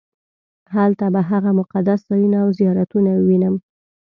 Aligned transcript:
هلته 0.75 1.05
به 1.13 1.21
هغه 1.29 1.51
مقدس 1.59 1.99
ځایونه 2.09 2.37
او 2.45 2.49
زیارتونه 2.59 3.11
ووینم. 3.17 3.55